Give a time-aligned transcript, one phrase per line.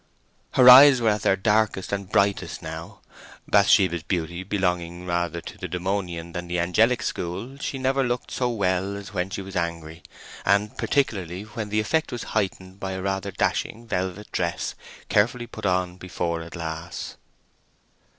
[0.53, 3.01] Her eyes were at their darkest and brightest now.
[3.47, 8.31] Bathsheba's beauty belonging rather to the demonian than to the angelic school, she never looked
[8.31, 13.01] so well as when she was angry—and particularly when the effect was heightened by a
[13.03, 14.73] rather dashing velvet dress,
[15.07, 17.15] carefully put on before a glass.